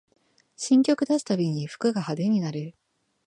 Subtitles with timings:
[0.55, 2.73] 新曲出すたびに服が派手になる